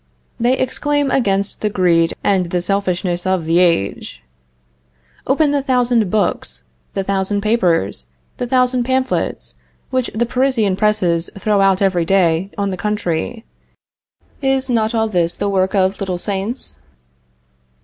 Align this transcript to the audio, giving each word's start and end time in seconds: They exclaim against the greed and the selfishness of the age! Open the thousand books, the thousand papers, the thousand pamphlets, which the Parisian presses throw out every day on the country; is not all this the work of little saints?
They 0.39 0.57
exclaim 0.57 1.11
against 1.11 1.61
the 1.61 1.69
greed 1.69 2.15
and 2.23 2.47
the 2.47 2.59
selfishness 2.63 3.27
of 3.27 3.45
the 3.45 3.59
age! 3.59 4.23
Open 5.27 5.51
the 5.51 5.61
thousand 5.61 6.09
books, 6.09 6.63
the 6.95 7.03
thousand 7.03 7.41
papers, 7.41 8.07
the 8.37 8.47
thousand 8.47 8.83
pamphlets, 8.83 9.53
which 9.91 10.09
the 10.15 10.25
Parisian 10.25 10.75
presses 10.75 11.29
throw 11.37 11.61
out 11.61 11.83
every 11.83 12.05
day 12.05 12.49
on 12.57 12.71
the 12.71 12.77
country; 12.77 13.45
is 14.41 14.71
not 14.71 14.95
all 14.95 15.07
this 15.07 15.35
the 15.35 15.47
work 15.49 15.75
of 15.75 15.99
little 15.99 16.17
saints? 16.17 16.79